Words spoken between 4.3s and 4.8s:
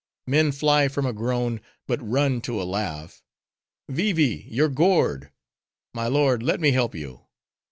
your